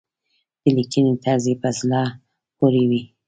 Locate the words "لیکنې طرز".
0.77-1.45